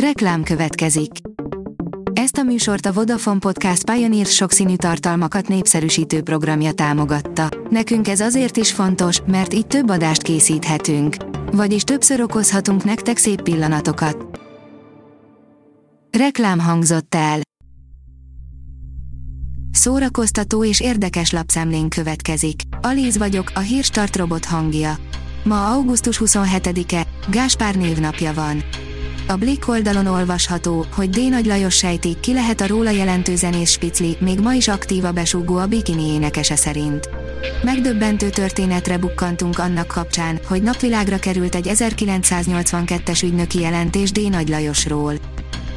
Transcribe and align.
Reklám 0.00 0.42
következik. 0.42 1.10
Ezt 2.12 2.36
a 2.36 2.42
műsort 2.42 2.86
a 2.86 2.92
Vodafone 2.92 3.38
Podcast 3.38 3.90
Pioneer 3.90 4.26
sokszínű 4.26 4.76
tartalmakat 4.76 5.48
népszerűsítő 5.48 6.22
programja 6.22 6.72
támogatta. 6.72 7.48
Nekünk 7.70 8.08
ez 8.08 8.20
azért 8.20 8.56
is 8.56 8.72
fontos, 8.72 9.20
mert 9.26 9.54
így 9.54 9.66
több 9.66 9.90
adást 9.90 10.22
készíthetünk. 10.22 11.16
Vagyis 11.52 11.82
többször 11.82 12.20
okozhatunk 12.20 12.84
nektek 12.84 13.16
szép 13.16 13.42
pillanatokat. 13.42 14.40
Reklám 16.18 16.58
hangzott 16.58 17.14
el. 17.14 17.40
Szórakoztató 19.70 20.64
és 20.64 20.80
érdekes 20.80 21.30
lapszemlén 21.30 21.88
következik. 21.88 22.60
Alíz 22.80 23.18
vagyok, 23.18 23.50
a 23.54 23.60
hírstart 23.60 24.16
robot 24.16 24.44
hangja. 24.44 24.96
Ma 25.44 25.70
augusztus 25.72 26.20
27-e, 26.24 27.06
Gáspár 27.30 27.74
névnapja 27.74 28.34
van. 28.34 28.62
A 29.28 29.36
Blick 29.36 29.68
oldalon 29.68 30.06
olvasható, 30.06 30.86
hogy 30.94 31.10
D. 31.10 31.28
Nagy 31.30 31.46
Lajos 31.46 31.74
sejti, 31.76 32.16
ki 32.20 32.32
lehet 32.32 32.60
a 32.60 32.66
róla 32.66 32.90
jelentő 32.90 33.36
zenész 33.36 33.70
Spicli, 33.70 34.16
még 34.20 34.40
ma 34.40 34.52
is 34.52 34.68
a 34.68 35.12
besúgó 35.14 35.56
a 35.56 35.66
bikini 35.66 36.02
énekese 36.02 36.56
szerint. 36.56 37.08
Megdöbbentő 37.62 38.30
történetre 38.30 38.98
bukkantunk 38.98 39.58
annak 39.58 39.86
kapcsán, 39.86 40.40
hogy 40.48 40.62
napvilágra 40.62 41.18
került 41.18 41.54
egy 41.54 41.70
1982-es 41.74 43.24
ügynöki 43.24 43.60
jelentés 43.60 44.12
D. 44.12 44.30
Nagy 44.30 44.48
Lajosról. 44.48 45.14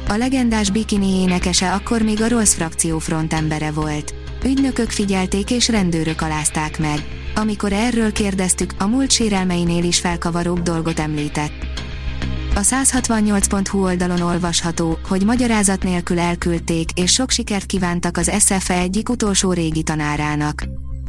A 0.08 0.14
legendás 0.16 0.70
bikini 0.70 1.20
énekese 1.20 1.72
akkor 1.72 2.02
még 2.02 2.22
a 2.22 2.28
Rolls 2.28 2.54
frakció 2.54 2.98
frontembere 2.98 3.70
volt. 3.70 4.14
Ügynökök 4.44 4.90
figyelték 4.90 5.50
és 5.50 5.68
rendőrök 5.68 6.22
alázták 6.22 6.78
meg. 6.78 6.98
Amikor 7.34 7.72
erről 7.72 8.12
kérdeztük, 8.12 8.74
a 8.78 8.86
múlt 8.86 9.10
sérelmeinél 9.10 9.84
is 9.84 10.00
felkavaróbb 10.00 10.62
dolgot 10.62 10.98
említett. 10.98 11.79
A 12.60 12.62
168.hu 12.62 13.82
oldalon 13.82 14.20
olvasható, 14.20 14.98
hogy 15.08 15.24
magyarázat 15.24 15.82
nélkül 15.82 16.18
elküldték, 16.18 16.90
és 16.94 17.12
sok 17.12 17.30
sikert 17.30 17.66
kívántak 17.66 18.16
az 18.16 18.30
SFE 18.38 18.74
egyik 18.74 19.08
utolsó 19.08 19.52
régi 19.52 19.82
tanárának. 19.82 20.64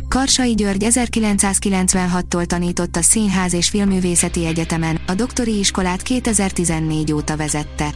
Karsai 0.07 0.53
György 0.53 0.85
1996-tól 0.89 2.45
tanított 2.45 2.95
a 2.95 3.01
Színház 3.01 3.53
és 3.53 3.69
Filművészeti 3.69 4.45
Egyetemen, 4.45 4.99
a 5.07 5.13
doktori 5.13 5.57
iskolát 5.57 6.01
2014 6.01 7.13
óta 7.13 7.37
vezette. 7.37 7.93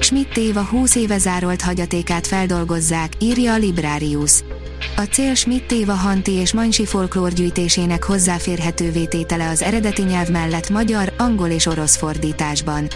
Schmidt 0.00 0.36
Éva 0.36 0.62
20 0.62 0.94
éve 0.94 1.18
zárolt 1.18 1.62
hagyatékát 1.62 2.26
feldolgozzák, 2.26 3.12
írja 3.18 3.52
a 3.52 3.56
Librarius. 3.56 4.42
A 4.96 5.00
cél 5.00 5.34
Schmidt 5.34 5.72
Éva 5.72 5.92
Hanti 5.92 6.32
és 6.32 6.52
Mansi 6.52 6.84
folklórgyűjtésének 6.84 8.04
hozzáférhetővé 8.04 9.04
tétele 9.04 9.48
az 9.48 9.62
eredeti 9.62 10.02
nyelv 10.02 10.28
mellett 10.28 10.70
magyar, 10.70 11.12
angol 11.18 11.48
és 11.48 11.66
orosz 11.66 11.96
fordításban. 11.96 12.88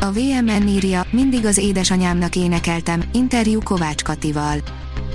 A 0.00 0.10
VMN 0.12 0.68
írja, 0.68 1.06
mindig 1.10 1.46
az 1.46 1.58
édesanyámnak 1.58 2.36
énekeltem, 2.36 3.02
interjú 3.12 3.60
Kovács 3.62 4.02
Katival. 4.02 4.56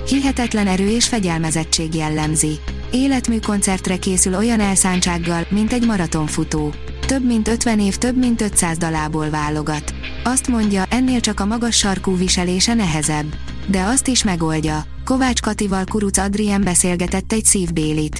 Hihetetlen 0.08 0.66
erő 0.66 0.88
és 0.88 1.08
fegyelmezettség 1.08 1.94
jellemzi. 1.94 2.58
Életmű 2.90 3.38
koncertre 3.38 3.96
készül 3.96 4.34
olyan 4.34 4.60
elszántsággal, 4.60 5.46
mint 5.48 5.72
egy 5.72 5.86
maratonfutó. 5.86 6.72
Több 7.06 7.24
mint 7.24 7.48
50 7.48 7.80
év 7.80 7.96
több 7.96 8.16
mint 8.16 8.40
500 8.40 8.78
dalából 8.78 9.30
válogat. 9.30 9.94
Azt 10.24 10.48
mondja, 10.48 10.84
ennél 10.88 11.20
csak 11.20 11.40
a 11.40 11.46
magas 11.46 11.76
sarkú 11.76 12.16
viselése 12.16 12.74
nehezebb. 12.74 13.34
De 13.66 13.82
azt 13.82 14.08
is 14.08 14.24
megoldja. 14.24 14.84
Kovács 15.04 15.40
Katival 15.40 15.84
Kuruc 15.84 16.18
Adrien 16.18 16.62
beszélgetett 16.62 17.32
egy 17.32 17.44
szívbélit. 17.44 18.18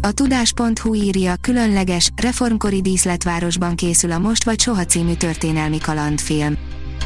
A 0.00 0.12
tudás.hu 0.12 0.94
írja, 0.94 1.34
különleges, 1.40 2.10
reformkori 2.16 2.80
díszletvárosban 2.80 3.74
készül 3.74 4.12
a 4.12 4.18
Most 4.18 4.44
vagy 4.44 4.60
Soha 4.60 4.84
című 4.84 5.14
történelmi 5.14 5.78
kalandfilm. 5.78 6.56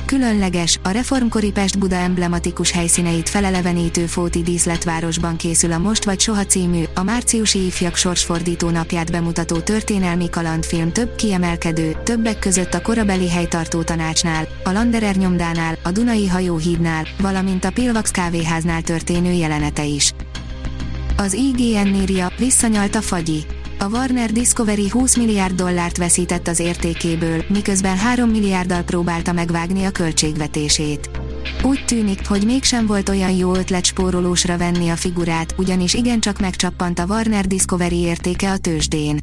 Különleges, 0.05 0.79
a 0.83 0.91
reformkori 0.91 1.51
Pest-Buda 1.51 1.97
emblematikus 1.97 2.71
helyszíneit 2.71 3.29
felelevenítő 3.29 4.07
Fóti 4.07 4.43
díszletvárosban 4.43 5.37
készül 5.37 5.73
a 5.73 5.79
Most 5.79 6.05
vagy 6.05 6.21
Soha 6.21 6.47
című, 6.47 6.83
a 6.95 7.03
márciusi 7.03 7.67
ifjak 7.67 7.97
sorsfordító 7.97 8.71
napját 8.71 9.11
bemutató 9.11 9.59
történelmi 9.59 10.31
kalandfilm 10.31 10.93
több 10.93 11.15
kiemelkedő, 11.15 11.97
többek 12.05 12.39
között 12.39 12.75
a 12.75 12.83
korabeli 12.83 13.29
helytartó 13.29 13.83
tanácsnál, 13.83 14.49
a 14.65 14.71
Landerer 14.71 15.17
nyomdánál, 15.17 15.79
a 15.83 15.91
Dunai 15.91 16.27
hajóhídnál, 16.27 17.07
valamint 17.21 17.65
a 17.65 17.71
Pilvax 17.71 18.11
kávéháznál 18.11 18.83
történő 18.83 19.33
jelenete 19.33 19.85
is. 19.85 20.13
Az 21.17 21.33
IGN 21.33 21.95
írja, 21.95 22.33
visszanyalt 22.39 22.95
a 22.95 23.01
fagyi 23.01 23.45
a 23.79 23.89
Warner 23.89 24.33
Discovery 24.33 24.89
20 24.89 25.17
milliárd 25.17 25.55
dollárt 25.55 25.97
veszített 25.97 26.49
az 26.49 26.59
értékéből, 26.59 27.45
miközben 27.49 27.97
3 27.97 28.31
milliárddal 28.31 28.83
próbálta 28.83 29.33
megvágni 29.33 29.85
a 29.85 29.91
költségvetését. 29.91 31.11
Úgy 31.63 31.85
tűnik, 31.85 32.27
hogy 32.27 32.45
mégsem 32.45 32.87
volt 32.87 33.09
olyan 33.09 33.31
jó 33.31 33.55
ötlet 33.55 33.85
spórolósra 33.85 34.57
venni 34.57 34.89
a 34.89 34.97
figurát, 34.97 35.55
ugyanis 35.59 35.95
igencsak 35.95 36.41
megcsappant 36.41 36.99
a 36.99 37.07
Warner 37.09 37.47
Discovery 37.47 37.99
értéke 37.99 38.51
a 38.51 38.59
tőzsdén. 38.59 39.21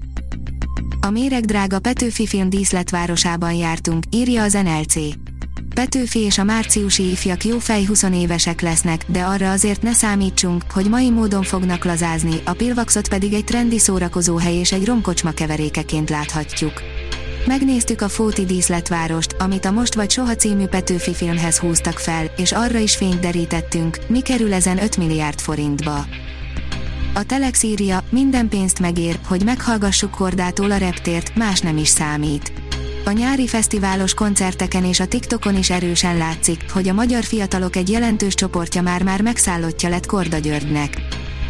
A 1.01 1.09
méregdrága 1.09 1.79
Petőfi 1.79 2.27
film 2.27 2.49
díszletvárosában 2.49 3.53
jártunk, 3.53 4.03
írja 4.09 4.43
az 4.43 4.53
NLC. 4.53 4.95
Petőfi 5.75 6.19
és 6.19 6.37
a 6.37 6.43
márciusi 6.43 7.11
ifjak 7.11 7.45
jó 7.45 7.59
fej 7.59 7.85
20 7.85 8.03
évesek 8.03 8.61
lesznek, 8.61 9.05
de 9.07 9.21
arra 9.21 9.51
azért 9.51 9.81
ne 9.81 9.93
számítsunk, 9.93 10.63
hogy 10.71 10.89
mai 10.89 11.09
módon 11.09 11.43
fognak 11.43 11.85
lazázni, 11.85 12.35
a 12.45 12.53
Pilvaxot 12.53 13.07
pedig 13.07 13.33
egy 13.33 13.43
trendi 13.43 13.79
szórakozóhely 13.79 14.55
és 14.55 14.71
egy 14.71 14.85
romkocsma 14.85 15.31
keverékeként 15.31 16.09
láthatjuk. 16.09 16.81
Megnéztük 17.47 18.01
a 18.01 18.09
Fóti 18.09 18.45
díszletvárost, 18.45 19.35
amit 19.39 19.65
a 19.65 19.71
Most 19.71 19.93
vagy 19.93 20.11
Soha 20.11 20.35
című 20.35 20.65
Petőfi 20.65 21.13
filmhez 21.13 21.57
húztak 21.57 21.99
fel, 21.99 22.25
és 22.37 22.51
arra 22.51 22.77
is 22.77 22.95
fényt 22.95 23.19
derítettünk, 23.19 23.97
mi 24.07 24.21
kerül 24.21 24.53
ezen 24.53 24.83
5 24.83 24.97
milliárd 24.97 25.39
forintba. 25.39 26.05
A 27.13 27.23
Telex 27.23 27.63
írja, 27.63 28.03
minden 28.09 28.49
pénzt 28.49 28.79
megér, 28.79 29.19
hogy 29.27 29.43
meghallgassuk 29.43 30.11
Kordától 30.11 30.71
a 30.71 30.77
reptért, 30.77 31.35
más 31.35 31.59
nem 31.59 31.77
is 31.77 31.87
számít. 31.87 32.64
A 33.05 33.11
nyári 33.11 33.47
fesztiválos 33.47 34.13
koncerteken 34.13 34.85
és 34.85 34.99
a 34.99 35.07
TikTokon 35.07 35.57
is 35.57 35.69
erősen 35.69 36.17
látszik, 36.17 36.71
hogy 36.71 36.87
a 36.87 36.93
magyar 36.93 37.23
fiatalok 37.23 37.75
egy 37.75 37.89
jelentős 37.89 38.33
csoportja 38.33 38.81
már-már 38.81 39.21
megszállottja 39.21 39.89
lett 39.89 40.05
Korda 40.05 40.37
Györgynek. 40.37 41.01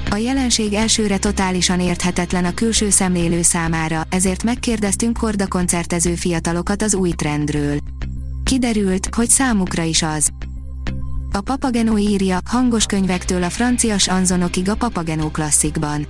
A 0.10 0.16
jelenség 0.16 0.74
elsőre 0.74 1.18
totálisan 1.18 1.80
érthetetlen 1.80 2.46
a 2.46 2.54
külső 2.54 2.90
szemlélő 2.90 3.42
számára, 3.42 4.04
ezért 4.10 4.44
megkérdeztünk 4.44 5.18
Korda 5.18 5.48
koncertező 5.48 6.16
fiatalokat 6.16 6.82
az 6.82 6.96
új 6.96 7.12
trendről. 7.12 7.78
Kiderült, 8.44 9.10
hogy 9.16 9.30
számukra 9.30 9.84
is 9.84 10.02
az. 10.02 10.30
A 11.32 11.42
Papageno 11.42 11.98
írja, 11.98 12.40
hangos 12.46 12.86
könyvektől 12.86 13.44
a 13.44 13.50
francias 13.50 14.08
anzonokig 14.08 14.70
a 14.70 14.76
Papageno 14.76 15.32
klasszikban. 15.32 16.08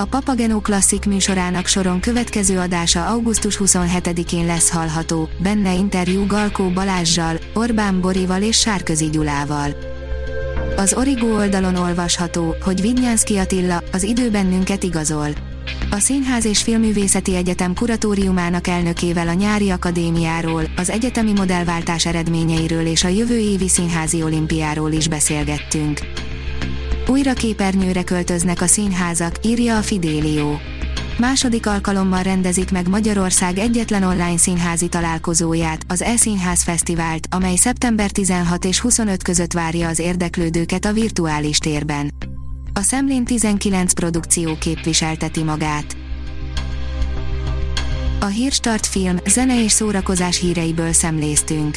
A 0.00 0.04
Papageno 0.04 0.60
Klasszik 0.60 1.04
műsorának 1.04 1.66
soron 1.66 2.00
következő 2.00 2.58
adása 2.58 3.06
augusztus 3.06 3.60
27-én 3.64 4.46
lesz 4.46 4.70
hallható, 4.70 5.28
benne 5.42 5.74
interjú 5.74 6.26
Galkó 6.26 6.68
Balázsjal, 6.68 7.38
Orbán 7.54 8.00
Borival 8.00 8.42
és 8.42 8.58
Sárközi 8.58 9.10
Gyulával. 9.10 9.76
Az 10.76 10.94
Origo 10.94 11.26
oldalon 11.26 11.76
olvasható, 11.76 12.56
hogy 12.64 12.80
Vidnyánszki 12.80 13.36
Attila, 13.36 13.82
az 13.92 14.02
idő 14.02 14.30
bennünket 14.30 14.82
igazol. 14.82 15.28
A 15.90 15.98
Színház 15.98 16.44
és 16.44 16.62
Filművészeti 16.62 17.36
Egyetem 17.36 17.74
kuratóriumának 17.74 18.66
elnökével 18.66 19.28
a 19.28 19.32
nyári 19.32 19.70
akadémiáról, 19.70 20.62
az 20.76 20.90
egyetemi 20.90 21.32
modellváltás 21.32 22.06
eredményeiről 22.06 22.86
és 22.86 23.04
a 23.04 23.08
jövő 23.08 23.38
évi 23.38 23.68
színházi 23.68 24.22
olimpiáról 24.22 24.92
is 24.92 25.08
beszélgettünk. 25.08 26.00
Újra 27.10 27.32
képernyőre 27.32 28.02
költöznek 28.02 28.60
a 28.60 28.66
színházak, 28.66 29.34
írja 29.42 29.76
a 29.76 29.82
Fidélió. 29.82 30.60
Második 31.18 31.66
alkalommal 31.66 32.22
rendezik 32.22 32.70
meg 32.70 32.88
Magyarország 32.88 33.58
egyetlen 33.58 34.02
online 34.02 34.36
színházi 34.36 34.88
találkozóját, 34.88 35.84
az 35.88 36.02
E-Színház 36.02 36.62
Fesztivált, 36.62 37.26
amely 37.30 37.56
szeptember 37.56 38.10
16 38.10 38.64
és 38.64 38.80
25 38.80 39.22
között 39.22 39.52
várja 39.52 39.88
az 39.88 39.98
érdeklődőket 39.98 40.84
a 40.84 40.92
virtuális 40.92 41.58
térben. 41.58 42.10
A 42.72 42.80
Szemlén 42.80 43.24
19 43.24 43.92
produkció 43.92 44.56
képviselteti 44.58 45.42
magát. 45.42 45.96
A 48.20 48.26
Hírstart 48.26 48.86
film, 48.86 49.16
zene 49.26 49.62
és 49.62 49.72
szórakozás 49.72 50.40
híreiből 50.40 50.92
szemléztünk. 50.92 51.76